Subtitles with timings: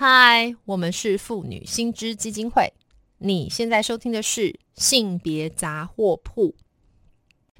[0.00, 2.72] 嗨，我们是妇女新知基金会。
[3.18, 6.54] 你现在收听的是性别杂货铺。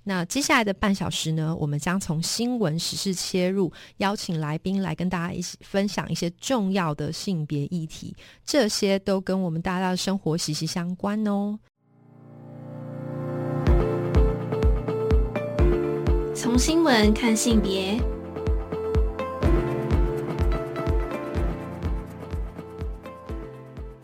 [0.04, 8.14] 那接下来的半小时呢，我们将从新闻时事切入，邀请来宾来跟大家一起分享一些重要的性别议题，
[8.44, 11.58] 这些都跟我们大家的生活息息相关哦。
[16.32, 18.00] 从新闻看性别。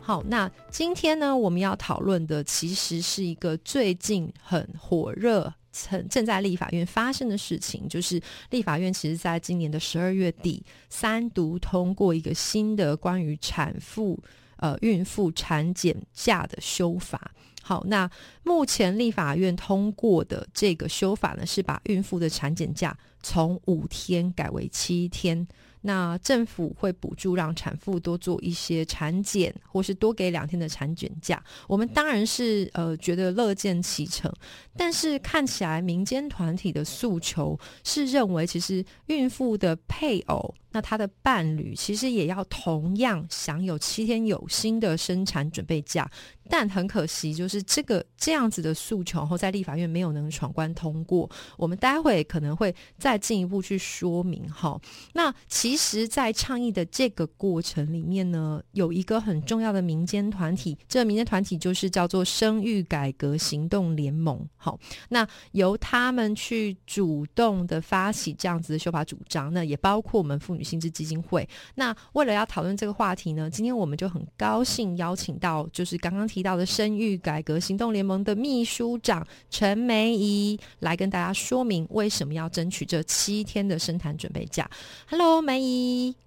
[0.07, 14.23] 好，那今天呢，我们要讨论的其实是一个最近很火热、正正在立法院发生的事情，就是立法院其实在今年的十二月底三读通过一个新的关于产妇、
[14.59, 17.31] 呃孕妇产检假的修法。
[17.63, 18.11] 好，那
[18.43, 25.49] 目前立法院通过的这个修法呢，是把孕妇的产检假从五天改为七天。
[25.87, 31.43] 那政府会补助让产妇多做一些产检，或是多给两天的产检假。
[31.69, 34.33] 我们当然是呃觉得乐见其成，
[34.77, 40.55] 但是看起来民间团体的诉求是认为，其实孕妇的配偶。
[40.75, 46.11] 那他的伴侣其实也要同样享有七天有薪的生产准备假，
[46.51, 51.31] 但很可惜，就是这个这样子的诉求后，在立法院没有能闯关通过。
[51.57, 54.77] 我们待会可能会再进一步去说明哈。
[55.13, 64.45] 那其实，在倡议的这个过程里面呢，有一个很重要的民间团体，这个民间团体就是叫做生育改革行动联盟。
[64.57, 64.77] 好，
[65.11, 70.64] 那由他们去主动的发起这样子的修法主张，那也包括我们妇女。
[70.65, 71.47] 心智基金会。
[71.75, 84.69] 那为了要讨论这个话题呢，今天我们就很高兴邀请到，就是刚刚提到的生育改革行动联盟的秘书长陈梅姨来跟大家说明为什么要争取这七天的生产准备假。
[85.09, 86.24] Hello，梅姨。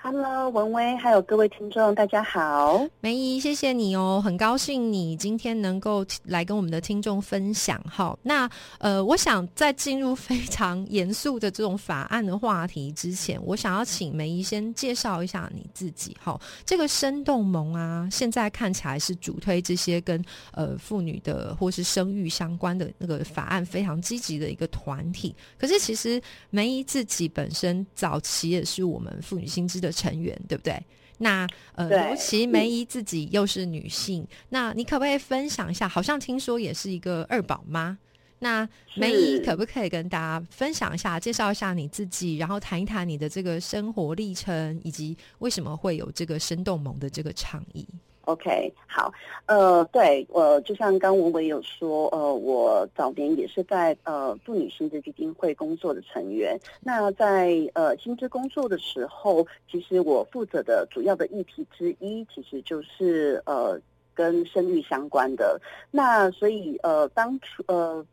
[0.00, 2.86] Hello，文威，还有各位听众，大家好。
[3.00, 7.82] 梅姨，谢谢你哦，很高兴你今天能够来跟我们的听众分享。
[7.82, 16.16] 哈，那呃，我想在进入非常严肃的这种法案的话题之前，我想要请梅姨先介绍一下你自己。
[16.22, 25.34] 哈，这个生动盟啊，现在看起来是主推这些跟呃妇女的或是生育相关的那个法案非常积极的一个团体。
[25.58, 29.87] 可是其实梅姨自己本身早期也是我们妇女新知的。
[29.92, 30.82] 成员对不对？
[31.18, 35.88] 那呃，尤其梅姨自己又是女性，那你可不可以分享一下？
[35.88, 37.98] 好像听说也是一个二宝妈。
[38.40, 47.84] 那梅姨可不可以跟大家分享一下，介绍一下你自己，然后谈一谈你的这个生活历程，以及为什么会有这个生动萌的这个倡议
[48.28, 49.10] ？OK，好，
[49.46, 56.60] 呃，对，我就像刚文伟有说，呃，我早年也是在呃妇女薪资基金会工作的成员。
[56.80, 63.80] 那在呃薪资工作的时候，其实我负责的主要的议题之一，其实就是呃
[64.12, 65.58] 跟生育相关的。
[65.90, 68.04] 那所以呃当初呃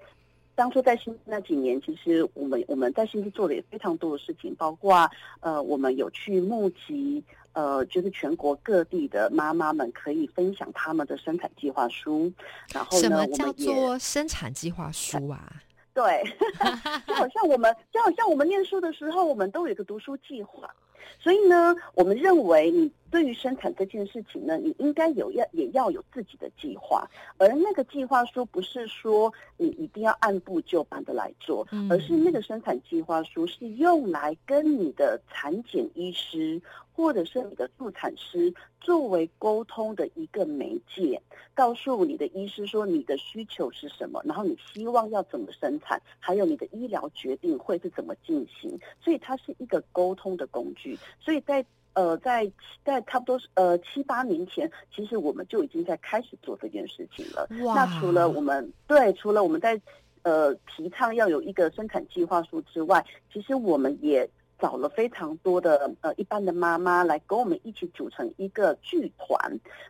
[0.56, 5.10] 当初在薪那几年，其实我们我们在薪资做的也非常多的事情，包括
[5.42, 7.22] 呃我们有去募集。
[7.56, 12.32] 呃，就是全国各地的妈妈们可以分享他们的生产计划书，
[12.74, 15.52] 然后呢，什么叫做生产计划书啊？
[15.96, 16.22] 对，
[17.08, 20.70] 就好像我们，就好像我们念书的时候，我们都有一个读书计划。
[21.18, 36.62] 所以呢，我们认为你对于生产这件事情呢，你应该有要也要有自己的计划，而那个计划书不是说你一定要按部就班的来做，而是那个生产计划书是用来跟你的产检医师
[36.96, 41.22] 或者是你的助产师作为沟通的一个媒介，
[41.54, 50.98] 告诉你的医师说你的需求是什么，然后你希望要怎么生产，还有你的医疗决定会是怎么进行，所以它是一个沟通的工具。
[51.20, 52.50] 所以在呃，在
[52.84, 57.48] 在差不多呃七八年前，其实我们就已经在开始做这件事情了。
[57.50, 59.80] 那除了我们对，除了我们在
[60.24, 64.30] 呃提倡要有一个生产计划书之外，其实我们也
[64.60, 69.38] 找了非常多的呃一般的妈妈来跟我们一起组成一个剧团。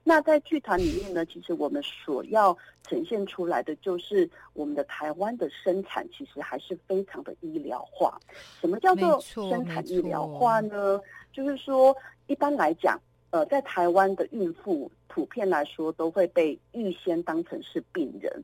[0.03, 8.19] 那在剧团里面呢，其实我们所要呈现出来的就是我们的台湾的生产其实还是非常的医疗化。
[8.59, 10.99] 什么叫做生产医疗化呢？
[11.31, 11.95] 就是说，
[12.27, 12.99] 一般来讲，
[13.31, 18.43] 呃，在台湾的孕妇普遍来说都会被预先当成是病人，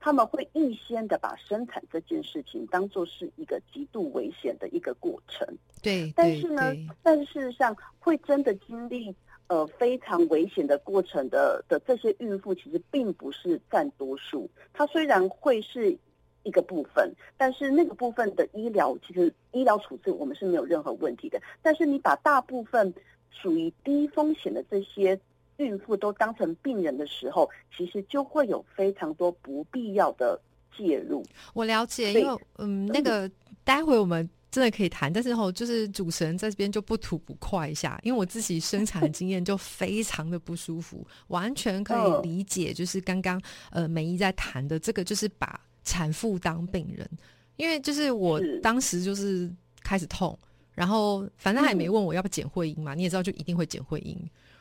[0.00, 5.46] 他们会预先的把生产这件事情当做是一个极度危险的一个过程。
[5.80, 9.14] 对，但是呢，但是事实上会真的经历
[9.46, 14.50] 呃非常危险的过程的的这些孕妇，其实并不是占多数。
[14.72, 15.96] 它虽然会是。
[16.42, 21.38] 一个部分，但是那个部分的医疗其实医疗处置我们是没有任何问题的。
[21.60, 22.94] 但是你把大部分
[23.30, 25.20] 属于低风险的这些
[25.60, 30.40] 孕妇都当成病人的时候，其实就会有非常多不必要的
[30.76, 31.22] 介入。
[31.54, 33.30] 我了解，因为嗯，那个
[33.62, 43.40] 待会我们真的可以谈，但是吼，就是主持人在这边就不吐不快一下，因为我自己生产的经验就非常的不舒服，完全可以嗯理解，就是刚刚
[43.70, 47.08] 呃梅姨在谈的这个，就是把产妇当病人，
[47.56, 49.48] 因为就是我是当时就是
[49.82, 50.36] 开始痛，
[50.72, 54.16] 然后反正他也没嗯问我要不要剪会阴嘛，你也知道就一定会剪会阴。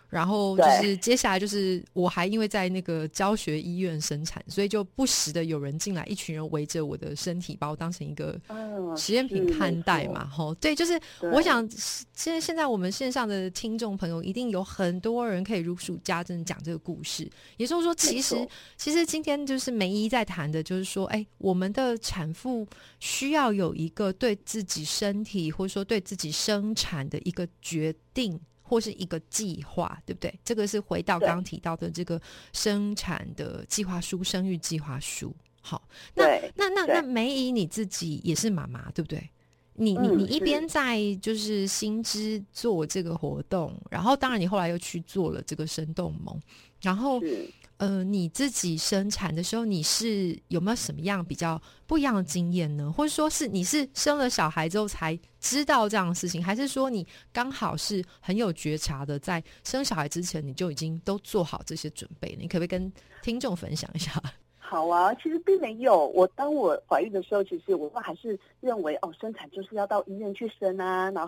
[0.09, 10.25] 然后就是接下来就是我还因为在那个教学医院生产，所以就不时的有人进来，一群人围着我的身体，把我当成一个嗯，实验品看待嘛，。
[10.27, 10.99] 吼，对，就是
[11.31, 11.67] 我想
[12.13, 18.35] 现在现在我们线上的听众朋友一定有很多人可以如数家珍地讲这个故事，也就是说，其实
[18.77, 22.67] 其实今天就是梅姨在谈的，就是说，哎，我们的产妇
[22.99, 28.39] 需要有一个对自己身体或者说对自己生产的一个决定。
[28.69, 30.31] 或是一个计划，对不对？
[30.45, 32.21] 这个是回到刚刚提到的这个
[32.53, 35.35] 生产的计划书、生育计划书。
[35.61, 35.81] 好，
[36.13, 36.25] 那
[36.55, 39.27] 那那那梅姨你自己也是妈妈，对不对？
[39.73, 46.39] 你你嗯你一边在就是新知做这个活动，然后当然你后来又去做了这个生动盟，
[46.81, 47.49] 然后是
[47.79, 52.91] 呃你自己生产的时候，你是有没有什么样比较不一样的经验呢？
[52.91, 62.37] 或者说是你是生了小孩之后才知道这样的事情，还是说你刚好是很有觉察的，在生小孩之前你就已经都做好这些准备？
[62.39, 62.91] 你可不可以跟
[63.23, 64.21] 听众分享一下？
[64.69, 66.05] 好啊，其实并没有。
[66.09, 71.27] 我当我怀孕的时候，其实我还是认为哦，生产就是要到医院去生啊，然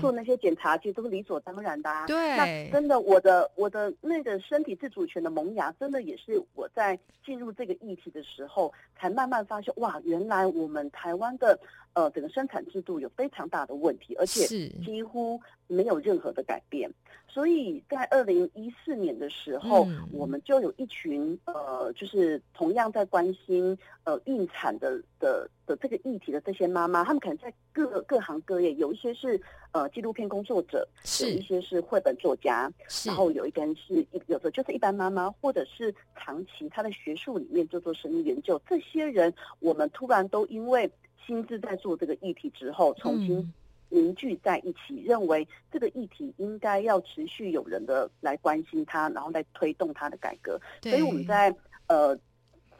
[0.00, 2.08] 做那些检查，其实都是理所当然的、啊。
[2.08, 11.56] 对那真的，我的我的那个身体自主权的萌芽，真的也是我在进入这个议题的时候，才慢慢发现，哇，原来我们台湾的
[11.94, 14.68] 呃整个生产制度有非常大的问题，而且是。
[14.84, 16.90] 几乎没有任何的改变。
[17.28, 29.40] 所以在二零一四年的时候，嗯我们就有一群呃，就是同样在关心呃孕产的的的这个议题的这些妈妈，她们可能在各各行各业，有一些是
[29.70, 30.86] 呃纪录片工作者，
[31.22, 32.70] 有一些是绘本作家，
[33.06, 40.90] 然后有一个人是一有的就是一般妈妈，或者是长期他在学术里面做做生意研究，这些人我们突然都因为
[41.26, 43.52] 心智在做这个议题之后，重新嗯
[43.88, 50.60] 凝聚在一起，认为这个议题应该要持续有人的来关心它，然后来推动它的改革。
[50.82, 51.54] 所以我们在
[51.88, 52.18] 呃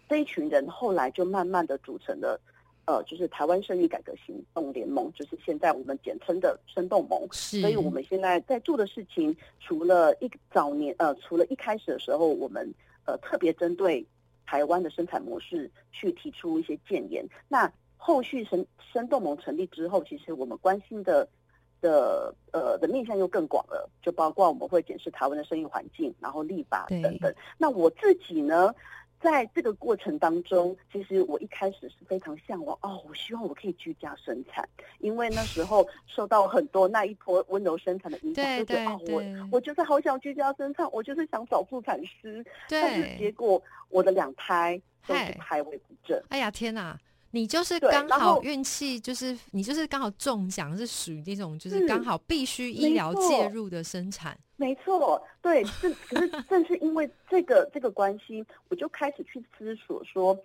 [0.08, 2.40] 这一群人后来就慢慢的组成了。
[2.84, 7.16] 呃，就是台湾生育改革行动联盟，就是现在我们简称的生动盟。
[7.30, 12.68] 所以我们现在在做的事情，除了一早年呃，除了一开始的时候，我们
[13.06, 14.04] 呃特别针对
[14.44, 17.24] 台湾的生产模式去提出一些建言。
[17.46, 17.72] 那
[18.04, 21.28] 后续生生动盟成立之后，其实我们关心的
[21.80, 27.32] 的呃的面向又更广了，就包括我们会检视台湾的生育环境，然后立法等等。
[27.56, 28.74] 那我自己呢？
[29.22, 34.68] 在这个过程当中，其实我一开始是非常向往哦，我希望我可以居家生产，
[34.98, 39.22] 因为那时候受到很多那一波温柔生产的影就觉得哦，我
[39.52, 46.98] 我就是好想居家生产，我就是想找助产师，但是结，果我的两胎都是嗨胎位不正，哎呀天哪！
[47.32, 54.38] 你就是刚好运气，就是你就是刚好中奖，是属于那种就是是刚好必须医疗介入的生产。
[54.56, 60.38] 没错，对，正可是 正是因为这个这个关系，我就开始去思索说，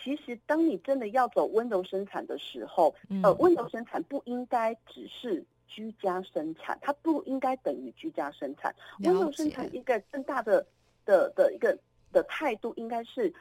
[0.00, 8.72] 其实当你真的要走温柔生产的时候，嗯呃，温柔生产不应该只是居家生产，它不应该等于居家生产。
[9.00, 10.64] 温柔生产一个更大的
[11.04, 11.76] 的的一个
[12.12, 13.32] 的态度，应该是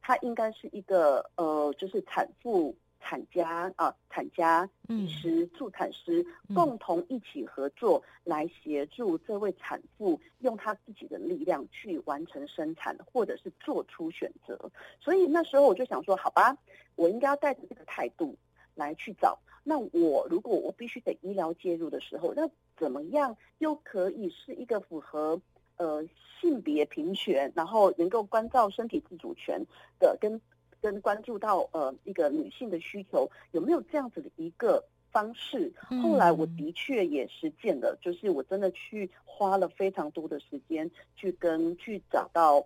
[0.00, 2.74] 它应该是一个呃，就是产妇。
[3.02, 14.70] 产家啊，产家嗯医师、助产师嗯共同一起合作，来协助这位产妇用她自己的力量去完成生产，或者是做出选择。
[15.00, 16.54] 所以那时候我就想说，好吧，
[16.94, 18.36] 我应该要带着这个态度
[18.74, 19.38] 来去找。
[19.64, 25.40] 那我如果我必须得医疗介入的时候，那怎么样又可以是一个符合
[25.80, 26.04] 呃
[26.40, 29.60] 性别平权，然后能够关照身体自主权
[29.98, 30.40] 的跟。
[30.82, 34.82] 跟关注到呃一个女性的需求，有没有这样子的一个
[35.12, 35.70] 方式？
[36.02, 42.64] 后来我嗯的确也实践了，就是我真的去花了非常多的时间去跟去找到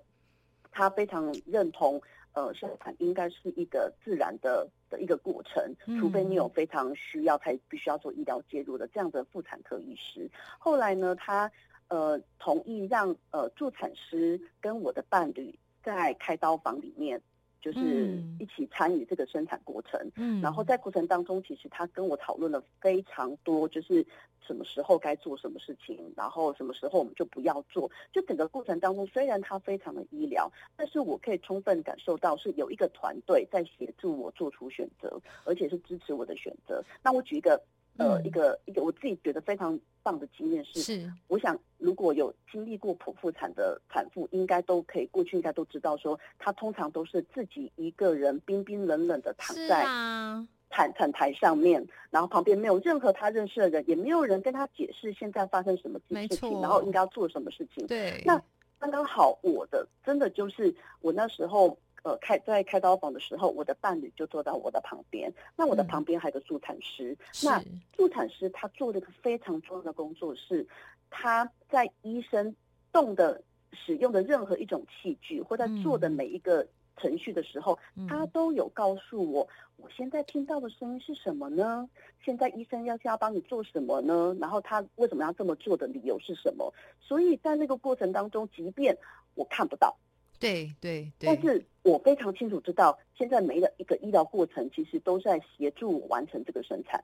[0.71, 2.01] 他非常认同。
[2.35, 10.31] 呃，生产应该是一个自然的的一个过程，除非你有嗯非常需要才必须要做医疗介入的这样的妇产科医师。
[10.59, 11.51] 后来呢，他
[11.89, 17.21] 呃同意让呃助产师跟我的伴侣在开刀房里面
[17.61, 20.11] 就是嗯一起参与这个生产过程。
[20.17, 24.07] 嗯，然后在过程当中，其实他跟我讨论了非常多，就是
[24.47, 27.91] 什么时候该做什么事情，然后什么时候我们就不要做。
[28.13, 36.85] 就整个过程当中，虽然他非常的医疗，但是我可以充分感受到是有一个团队在协助我做出选择，而且是支持我的选择。
[37.03, 37.59] 那我举一个
[37.97, 38.25] 呃、嗯。
[38.27, 41.13] 一个一个我自己觉得非常棒的经验是，是。
[41.29, 57.87] 我想，如果有经历过剖腹产的产妇，应该都可以过去应该都知道说，她通常都是自己一个人冰冰冷冷的躺在啊，产产台上面，然后旁边没有任何她认识的人，也没有人跟她解释现在发生什么没事情，然后应该要做什么事情。
[57.87, 58.41] 对，那
[58.79, 67.61] 刚刚好，我的真的就是我那时候呃开在开刀房的时候，我的伴侣就坐到我的旁边，那我的嗯旁边还有个助产师，是那
[67.93, 70.65] 助产师他做了一个非常重要的工作是，
[71.11, 72.55] 他在医生
[72.93, 73.43] 动的
[73.73, 76.65] 使用的任何一种器具，或在做的嗯每一个
[76.97, 77.77] 程序的时候，
[78.09, 81.89] 他嗯都有告诉我，我现在听到的声音是什么呢？
[82.23, 84.37] 现在医生要是要帮你做什么呢？
[84.41, 86.73] 然后他为什么要这么做的理由是什么？
[87.01, 88.97] 所以在那个过程当中，即便
[89.35, 89.97] 我看不到，
[90.45, 97.03] 对对对但，是我非常清楚知道，现在每一个医疗过程其实都在协助我完成这个生产，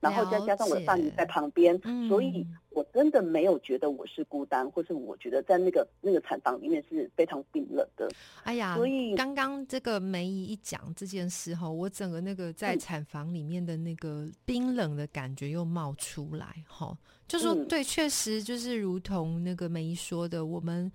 [0.00, 8.08] 然后再加上我的伴侣在旁边，嗯所以我真的没有觉得我是孤单，或是我觉得在那个那个产房里面是非常冰冷的。
[8.44, 16.96] 哎呀，所以刚刚这个梅姨一讲这件事哈，我整个那个在嗯产房里面的那个冰冷的感觉又冒出来哈，
[17.28, 20.90] 就说嗯对，确实就是如同那个梅姨说的，我们。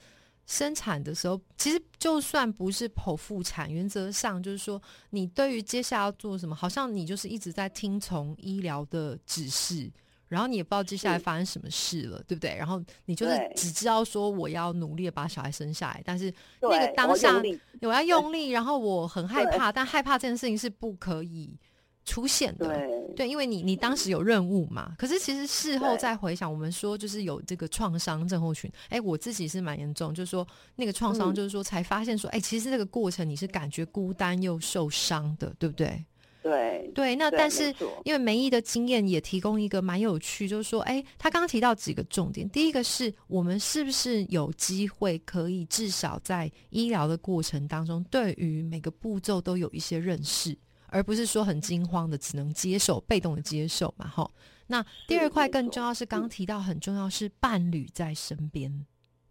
[0.46, 9.92] 生产的时候，其实就算不是剖腹产，原则上就是说，你对于接下来要做什么，好像你就是一直在听从医疗的指示，
[10.28, 12.56] 然后你也不知道接下来发生什么事了，对不对？
[12.56, 17.42] 然后你就是只知道说我要努力的把小孩生下来，但是那个当下
[17.82, 21.58] 我要用力，然后我很害怕，但害怕这件事情是不可以
[22.06, 22.68] 出现的。
[22.68, 23.06] 对。
[23.16, 30.46] 对，因为你你当时有任务嘛，可是其实事后再回想，我们说就是有这个创伤症候群，哎，我自己是蛮严重，就是说
[30.76, 31.34] 那个创伤，嗯。
[31.34, 36.04] 就是说才发现说，哎、其实这个过程你是感觉孤单又受伤的，对不对？
[36.44, 50.56] 对对，那但是因为梅姨的经验也提供一个蛮有趣，就是说，哎，她刚刚提到几个重点，第一个是我们是不是有机会可以至少在医疗的过程当中，对于每个步骤都有一些认识，
[50.96, 54.32] 而不是说很惊慌的只能接受、被动的接受嘛，哈。
[54.68, 58.86] 那第二块更重要是刚刚提到很重要是伴侣在身边，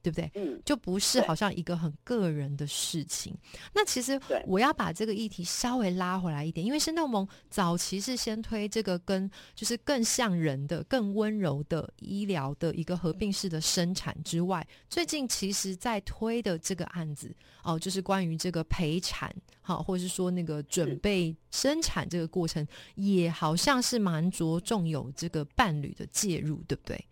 [0.04, 0.30] 对不对？
[0.34, 3.34] 嗯，就不是好像一个很个人的事情。
[3.72, 27.02] 那其实对我要把这个议题稍微拉回来一点，因为生动盟早期是先推这个跟就是更像人的、更温柔的医疗的一个合并式的生产之外，最近其实在推的这个案子哦，就是关于这个陪产，好，或者是说那个准备生产这个过程，也好像是蛮着重有这个伴侣的介入，对不对？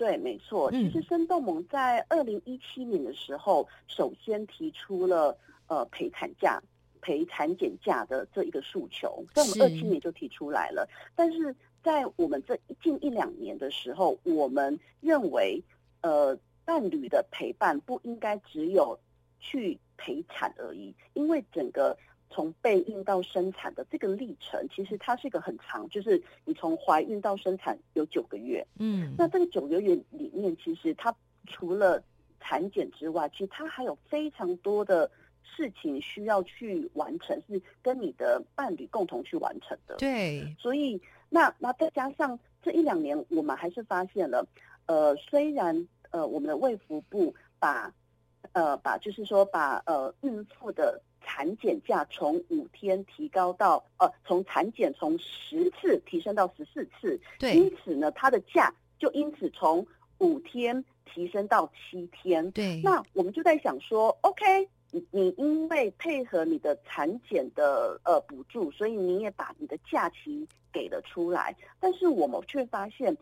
[0.00, 0.70] 对，没错。
[0.72, 6.58] 嗯其实生动盟在二零一七年的时候，首先提出了呃陪产假、
[7.02, 10.88] 陪产检假的这一个诉求，在我们是二七年就提出来了。
[11.14, 15.62] 但是在我们这近一两年的时候，我们认为
[16.00, 18.98] 呃伴侣的陪伴不应该只有
[19.38, 21.94] 去陪产而已，因为整个。
[22.30, 31.14] 从备孕到生产的这个历程，其实它是一个很长，就是你从怀孕到生产有九个月，嗯，那这个九个月里面，其实它
[31.46, 32.02] 除了
[32.40, 35.10] 产检之外，其实它还有非常多的
[35.42, 39.96] 事情需要去完成，是跟你的伴侣共同去完成的。
[39.96, 44.46] 对，所以，那那再加上这一两年，我们还是发现了，
[44.86, 47.92] 呃，虽然呃我们的卫福部把
[48.52, 51.00] 呃把就是说把呃孕妇的
[51.32, 57.54] 产检假从五天提高到呃从产检从十次提升到十四次，对。
[57.54, 59.86] 因，此呢，它的假就因此从
[60.18, 62.50] 五天提升到七天。
[62.50, 73.16] 对，那我们就在想说，OK，你你因为配合你的产检的呃补助，所以你也把你的假期给了出来，但是我们却发现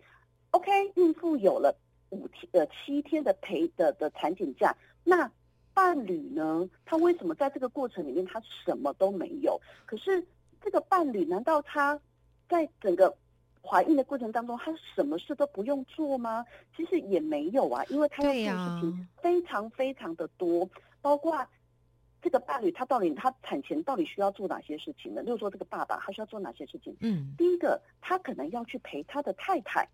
[0.53, 1.77] ，OK，孕妇有了
[2.09, 4.75] 五天呃七天的陪的的产检假，
[5.05, 5.31] 那
[5.78, 6.68] 伴侣呢？
[6.85, 9.61] 他为什么在这个过程里面他什么都没有？
[9.87, 10.26] 可是
[10.61, 11.97] 这个伴侣难道他
[12.49, 13.16] 在整个
[13.62, 16.44] 怀孕的过程当中，他什么事都不用做吗？
[16.76, 20.68] 其实也没有啊，因为他要做的事情非常非常的多，
[21.00, 21.47] 包括
[22.20, 25.23] 这个伴侣他到底他产前到底需要做哪些事情呢？
[25.23, 26.97] 例如说这个爸爸他需要做哪些事情？
[26.99, 29.88] 嗯，第一个，他可能要去陪他的太太，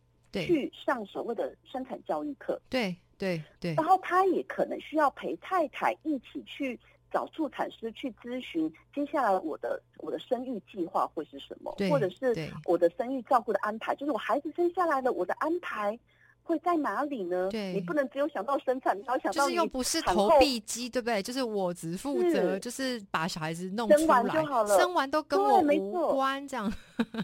[0.46, 6.78] 去上所谓的生产教育课，对，对，对然，后他也可能需要陪太太一起去
[7.10, 12.34] 找助产师去咨询，接下来我的我的生育计划会是什么，或者是
[12.66, 15.98] 我的生育照顾的安排，就是我孩子生下来了，我的安排
[16.42, 17.48] 会在哪里呢？
[17.50, 21.22] 对你不能只有想到生产，你要想就是又不是投币机，对不对？
[21.22, 26.70] 就是我只负责，就是把小孩子弄出来，完就好了生完都跟对我无关，这样。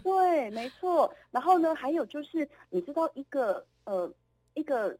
[0.03, 1.13] 对，没错。
[1.29, 4.11] 然后呢，还有就是，你知道一个呃
[4.55, 4.97] 一个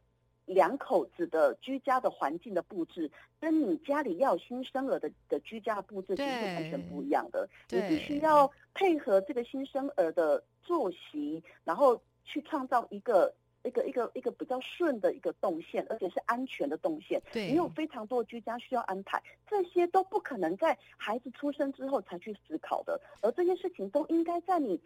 [0.52, 7.48] 两口子的居家的环境的布置，跟你家里要新生儿的的居家布置其实是完全不一样的。
[7.70, 13.34] 你必须要配合这个新生儿的作息，然后去创造一个。
[13.64, 17.22] 一个一个一个比较顺的一个动线，而且是安全的动线。
[17.30, 24.80] 对你有非常多的居家需要安排，这些都不可能在孩子出生之后才去思考的，而这些事情都应该在你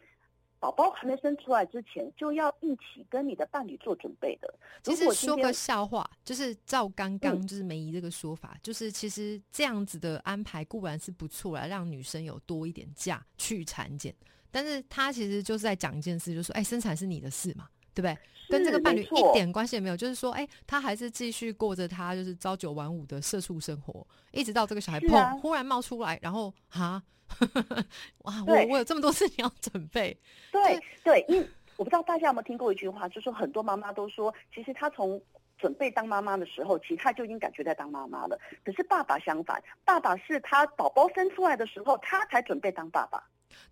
[0.58, 4.52] 宝宝还没生出来之前，就要一起跟你的伴侣做准备的。
[4.82, 14.14] 其实说个笑话，就是照刚刚嗯就是梅姨这个说法，就是其实这样子的安排固然是不错啦，让女生有多一点假去产检，
[14.50, 18.18] 但是她其实就是在讲一件事，就是说，哎，生产是你的事嘛，对不对？
[18.48, 27.02] 跟这个伴侣一点关系也没有，就是说，哎，他还是继续过着他就是朝九晚五的社畜生活，一直到这个小孩砰、忽然冒出来，然后哈，
[28.22, 30.16] 哇，我我有这么多事情要准备，
[30.52, 35.20] 对对，因为我不知道大家有没有听过一句话，就是说很多妈妈都说，其实她从
[35.58, 38.38] 准备当妈妈的时候，其实她就已经感觉在当妈妈了。
[38.64, 43.20] 可是爸爸相反，爸爸是他宝宝生出来的时候，他才准备当爸爸。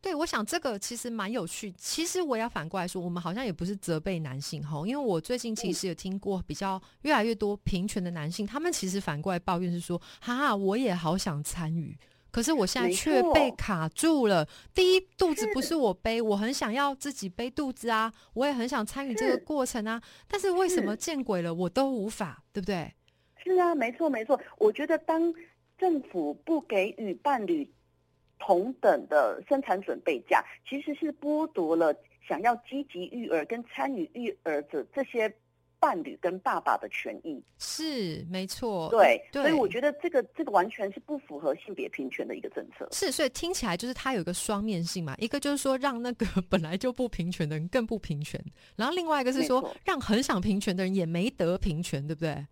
[0.00, 1.73] 对，我想这个其实蛮有趣。
[1.78, 11.97] 其实我要反过来说，我们好像也不是责备男性吼，因为我最近其实有听过比较越来越多平权的男性，他们其实反过来抱怨是说，哈哈，我也好想参与。
[12.31, 14.45] 可是我现在却被卡住了。
[14.75, 20.02] 第一，肚子不是是我背，我很想要自己背肚子啊，我也很想参与这个过程啊。
[20.26, 22.93] 但是为什么见鬼了，我都无法，对不对？
[23.37, 24.40] 是啊，没错没错。
[24.59, 25.33] 我觉得当
[25.78, 27.73] 政府不给予伴侣
[28.45, 31.95] 同等的生产准备假，其实是剥夺了
[32.29, 35.33] 想要积极育儿跟参与育儿的这些
[35.81, 37.43] 伴侣跟爸爸的权益。
[37.59, 38.89] 是，没错。
[38.91, 42.87] 对，对所以我觉得这个这个完全是不符合性别平权的一个政策。
[42.93, 48.43] 是，所以听起来就是它有一个双面性嘛，一个就是说让那个本来就不平权的人更不平权，
[48.76, 52.47] 然后另外一个是说让很想平权的人也没得平权，对不对？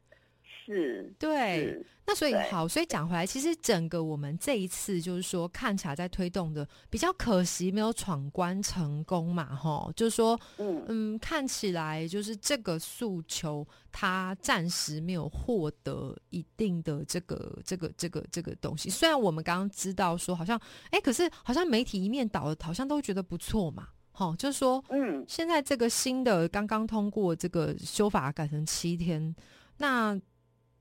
[0.64, 18.88] 是，对，是，那所以好，所以讲回来，其实整个我们这一次就是说看起来在推动的比较可惜没有闯关成功嘛，哈，就是说嗯，嗯，看起来就是这个诉求，它暂时没有获得一定的这个这个这个这个东西。
[18.88, 23.88] 虽然我们刚刚知道说，好像哎，可是好像媒体一面倒的，好像都觉得不错嘛。
[24.14, 29.35] 好，就是说，嗯，现在这个新的刚刚通过这个修法改成七天，
[29.79, 30.14] 那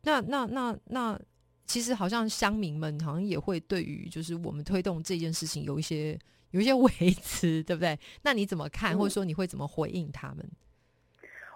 [0.03, 1.19] 那那那那，
[1.65, 6.17] 其实好像乡民们好像也会对于就是我们推动这件事情有一些
[6.51, 6.89] 有一些 维
[7.21, 7.97] 持，对不对？
[8.21, 10.49] 那你怎么看，嗯或者说你会怎么回应他们？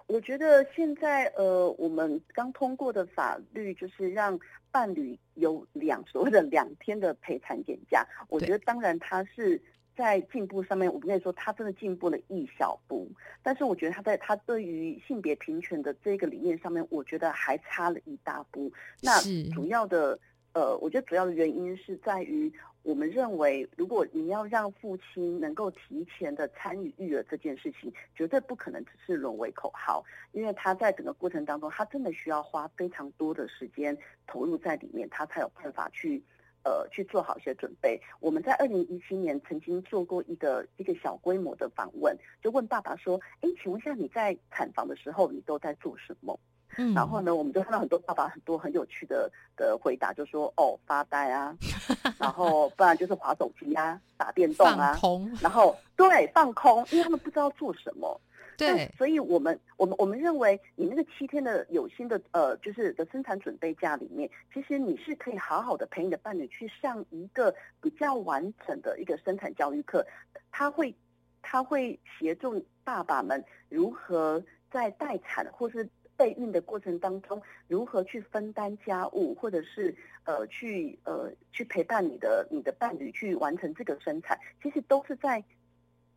[0.06, 4.38] 我觉得现在呃，我们刚通过的法律就是让
[4.70, 8.06] 伴侣有两所谓的两天的陪产检假。
[8.28, 9.60] 我觉得当然它是
[9.96, 13.08] 在进步上面，我不跟你说，他真的进步了一小步。
[13.42, 18.70] 但是我觉得他在他对于性别平权的这个理念上面，我觉得还差了一大步。
[19.00, 19.18] 那
[19.54, 20.18] 主要的
[20.52, 36.22] 呃，我觉得主要的原因是在于，我们认为，如果你要让父亲能够提前的参与育儿这件事情，绝对不可能只是沦为口号，因为他在整个过程当中，他真的需要花非常多的时间投入在里面，他才有办法去。
[36.66, 38.00] 呃，去做好一些准备。
[38.18, 46.36] 我们在二零一七年曾经做过一个一个小规模的访问，就问爸爸说：“哎，请问一下你在产房的时候，你都在做什么？”
[46.76, 51.56] 嗯，然后呢，我们就看到很多爸爸很多很有趣的的回答，就说哦发呆啊，
[52.18, 54.98] 然后不然就是划手机啊，打电动啊，
[55.40, 58.20] 然后对放空，因为他们不知道做什么。
[58.56, 70.06] 对，所以我们我们我们认为，你那个七天的有薪的呃，就是的生产准备假里面，其实你是可以好好的陪你的伴侣去上一个比较完整的一个生产教育课，
[70.50, 70.94] 他会
[71.42, 85.44] 他会协助爸爸们如何在待产或是备孕的过程当中，如何去分担家务，或者是呃去呃去陪伴你的你的伴侣去完成这个生产，其实都是在。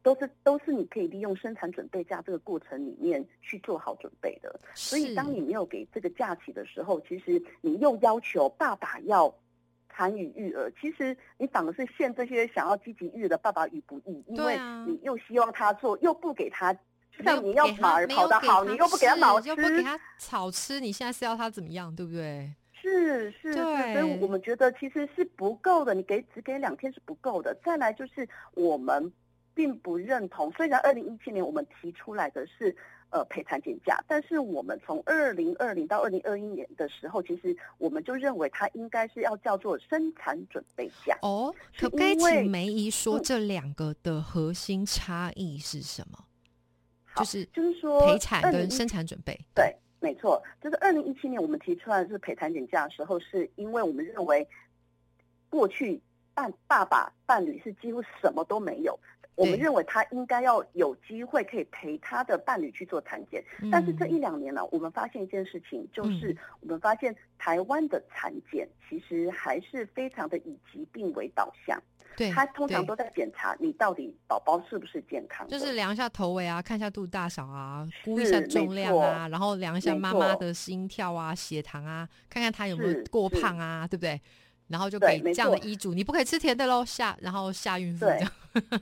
[0.02, 4.60] 都是都是你可以利用生产准备假这个过程里面去做好准备的。
[4.74, 9.34] 所以，当你没有给这个假期的时候，其实你又要求爸爸要
[9.90, 14.58] 参与育儿，其实你反而是陷这些想要积极育儿的爸爸与不义，因为
[14.88, 22.50] 你又希望他做，又不给他，就像你要给他马儿跑得好，你又不给他吃马吃，又不给他草吃，你现在是要他怎么样，对不对？
[22.82, 27.54] 是是是，所以我们觉得其实是不够的，你给只给两天是不够的。
[27.62, 29.12] 再来就是我们
[29.54, 32.76] 并不认同，虽然二零一七年我们提出来的是
[33.10, 41.18] 呃陪产检假，但是我们从二零二零到二零二一年的时候，其实我们就认为它应该是要叫做生产准备假。
[41.22, 46.18] 哦，可不可以请梅姨说这两个的核心差异是什么？
[47.16, 49.76] 就是就是说陪产跟生产准备对。
[50.02, 54.48] 没错，就是二零一七年我们提出来是陪产检假的时候，是因为我们认为
[55.50, 56.02] 过去
[56.34, 58.98] 伴爸爸伴侣是几乎什么都没有，
[59.40, 63.42] 我们认为他应该要有机会可以陪他的伴侣去做产检。
[63.72, 71.82] 但是这一两年呢，我们发现一件事情，就是我们发现台湾的产检其实还是非常的以疾病为导向。
[72.18, 84.20] 对，他通常都在检查你到底宝宝是不是健康，就是量一下头围啊，看一下肚大小啊，估一下重量啊，然后量一下妈妈的心跳啊、血糖啊，看看他有没有过胖啊，对不对？
[84.70, 88.24] 然后就给这样的医嘱，你不可以吃甜的喽，下然后下孕妇对，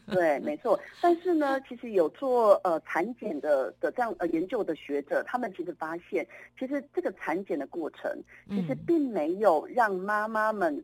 [0.06, 0.80] 对，没错。
[1.02, 6.28] 但是呢，其实有做呃产检的的这样呃研究的学者，他们其实发现，
[6.60, 10.84] 其实这个产检的过程，其实并没有让妈妈们。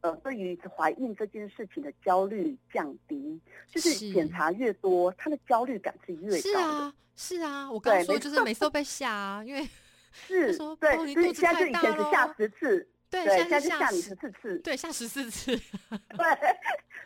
[0.00, 3.40] 呃，对于怀孕这件事情的焦虑降低，
[3.72, 6.36] 就是检查越多，她的焦虑感是越高。
[6.36, 9.66] 是啊，是啊，我刚说就是每次都被吓啊，因为
[10.12, 12.86] 是，对，所以现在就以前是吓十次，
[13.22, 15.56] 对，现在是下你十四次，对，下十四次，
[16.16, 16.26] 对，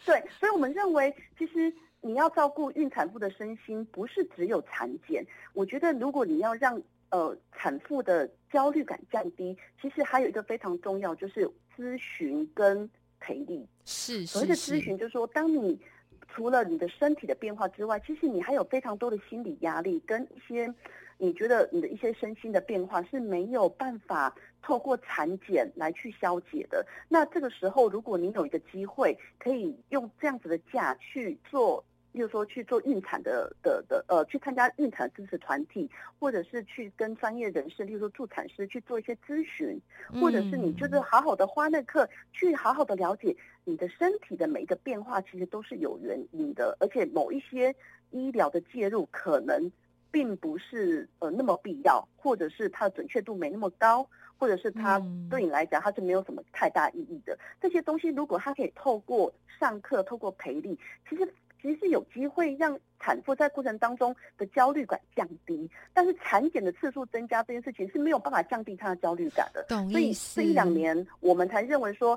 [0.05, 5.27] 对，所以我们认为，其实你要照顾孕产妇的身心，不是只有产检。
[5.53, 13.67] 我觉得，如果你要让呃，产妇的焦虑感降低，其实还有一个非常重要，就是咨询跟陪力。
[13.85, 15.81] 是，所谓的咨询，就是说，当你
[16.29, 20.73] 除了你的身体的变化之外，其实你还有非常多的心理压力，跟一些
[21.19, 26.87] 你觉得你的一些身心的变化是没有办法透过产检来去消解的。
[27.09, 31.85] 那这个时候，如果你有一个机会，可以用这样子的假去做。
[32.13, 39.79] 例如说去做孕产的的的呃，去参加孕产支持团体，或者是去跟专业人士，例如说助产师去做一些咨询，
[40.19, 47.73] 或者是你就是好好的花那课去好好的了解你的身体的每一个变化，其实都是有原因的，而且某一些
[48.11, 49.71] 医疗的介入可能
[50.11, 57.39] 并不是呃那么必要，或者是它的准确度没那么高，或者是它对你来讲它是没有什么太大意义的。
[57.61, 61.33] 这些东西如果它可以透过上课，透过培力，其实。
[61.61, 69.67] 其实是有机会让产妇在过程当中的焦虑感降低，但是产检的次数增加这件事情是没有办法降低她的焦虑感的。
[69.91, 72.17] 所以这一两年我们才认为说，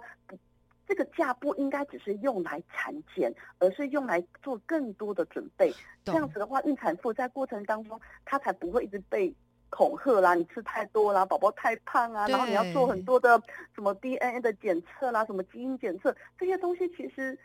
[0.88, 5.74] 这个假不应该只是用来产检，而是用来做更多的准备。
[6.04, 9.34] 这样子的话，孕产妇在过程当中，她才不会一直被
[9.70, 13.42] 恐吓啦，你吃太多啦，宝宝太胖啊，然后你要做很多的
[13.74, 17.38] 什么 DNA 的检测啦，什么基因检测这些东西，其实。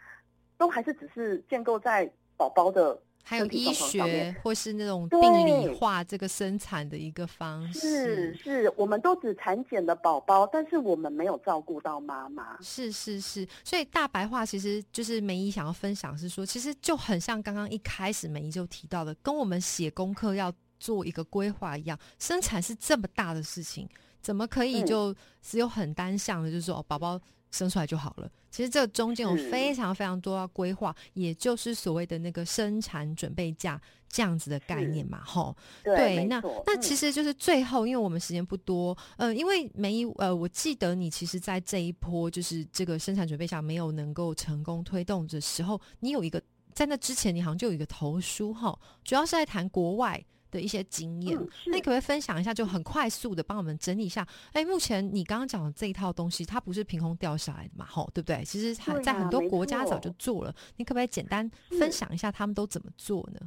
[0.59, 7.81] 都还是只是建构在宝宝的还有医学或是那种病理化这个生产的一个方式。
[7.81, 12.57] 是是，我们都只产检了宝宝，但是我们没有照顾到妈妈。
[12.61, 23.89] 是是是，所以大白话其实就是梅姨想要分享是说，其实就很像刚刚一开始梅姨就提到的，跟我们写功课要做一个规划一样，生产是这么大的事情，
[24.23, 25.13] 怎么可以就
[25.43, 27.21] 只有很单向的，就是说宝宝。
[27.51, 28.31] 生出来就好了。
[28.51, 33.79] 其实这中间有非常非常多要规划，也就是所谓的那个生产准备价
[34.09, 35.55] 这样子的概念嘛，吼。
[35.85, 50.25] 对，那那其实就是最后，因为我们时间不多，呃，因为梅呃，我记得你其实，在这一波就是这个生产准备下没有能够成功推动的时候，你有一个在那之前，你好像就有一个投书哈，主要是在谈国外。
[50.57, 52.53] 的一些经验，那你可不可以分享一下？
[52.53, 54.27] 就很快速的帮我们整理一下。
[54.53, 57.85] 哎，目前你刚刚讲的这一套东西，它不是凭空掉下来的嘛？
[57.85, 58.43] 吼，对不对？
[58.45, 60.55] 其实在很多国家早就做了。
[60.77, 63.41] 你可不可以简单分享一下他们都怎么做呢？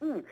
[0.00, 0.24] 嗯。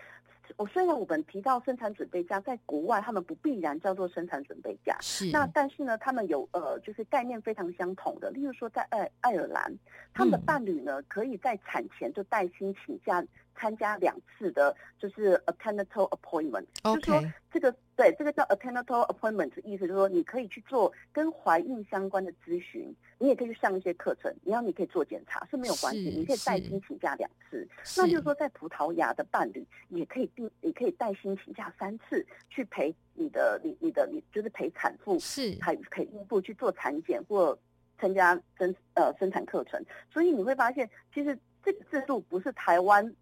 [0.57, 9.73] 我虽然我们提到生产准备价，在国外他们不必然叫做生产准备价，是那但是呢，他们有呃就是概念非常相同的，例如说在爱爱尔兰，
[10.13, 13.25] 他们的伴侣呢可以在产前就带薪请假
[13.59, 18.77] 参加两次的，就是 a t t e n a t a l appointment，就是说这个对这个叫 a t t e n
[18.77, 27.67] a t a l appointment，意思就是说你可以去做跟怀孕相关的咨询，你也可以去上一些课程，然后你可以做检查是没有关系，你可以带薪请假两次，
[27.97, 30.49] 那就是说在葡萄牙的伴侣也可以定。
[30.61, 35.57] 你可以带薪请假三次去陪你的你你的你就是陪产妇是。
[35.61, 37.59] 还陪孕妇去做产检或
[37.99, 43.15] 参加生呃生产课程，所以你会发现其实这个制度不是台湾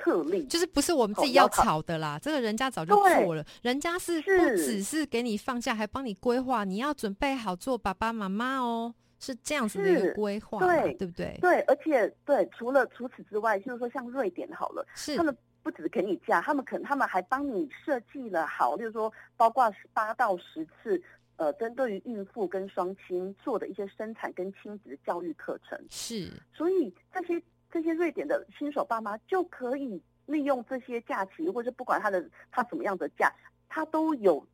[0.00, 11.38] 特例，就是不是我们自己要吵的啦，这个人家早就做了，人家是不只是给你放假，还帮你规划，你要准备好做爸爸妈妈哦，是这样子的一个规划，对对不对？
[11.40, 21.00] 对，而且对，除了除此之外，就是说像瑞典好了，是他们不只是给你假，他们可能他们还帮你设计了好，就是说包括八到十次。
[21.36, 33.32] 呃，针对于孕妇跟双亲做的一些生产跟亲子教育课程是，所以这些这些瑞典的新手爸妈就可以利用这些假期，或者不管他的他什么样的假，
[33.68, 34.46] 他都有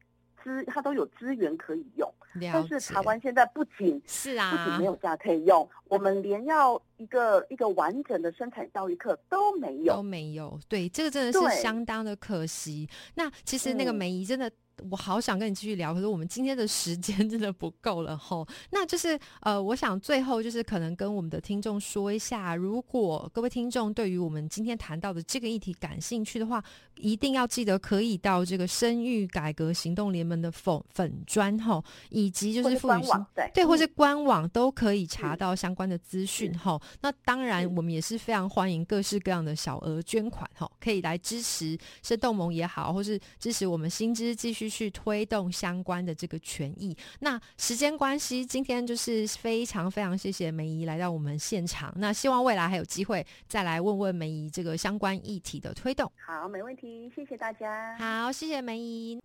[0.42, 2.12] 资他都有资源可以用。
[2.52, 10.61] 但是台湾现在不仅是啊，不仅没有假可以用，我们连要一个一个完整的生产教育课都没有，都没有。
[10.68, 12.88] 对，这个真的是相当的可惜。
[13.14, 14.50] 那其实那个梅姨真的。
[14.91, 18.47] 我好想跟你继续聊，可是我们今天的时间 真的不够了吼。
[18.71, 26.62] 那就是呃，我想最后就是可能跟我们的听众说一下，如果各位听众对于我们今天谈到的这个议题感兴趣的话，
[26.97, 36.81] 一定要记得可以到这个生育改革行动联盟的粉粉专吼，以及就是妇女网对，或是官网都可以查到相关的资讯吼。
[37.01, 44.65] 那当然，我们也是非常欢迎各式各样的小额捐款吼，可以来支持生动盟也好，或是支持我们新知继续。
[44.68, 46.96] 去推动相关的这个权益。
[47.20, 51.92] 那时间关系，今天就是非常非常谢谢梅姨来到我们现场。
[51.96, 56.11] 那希望未来还有机会再来问问梅姨这个相关议题的推动。
[56.16, 57.96] 好，没问题，谢谢大家。
[57.98, 59.20] 好，谢谢梅姨。